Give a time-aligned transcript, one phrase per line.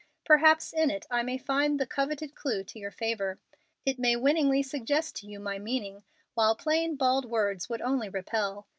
[0.25, 3.37] Perhaps in it I may find the coveted clew to your favor.
[3.85, 8.65] It may winningly suggest to you my meaning, while plain, bald words would only repel.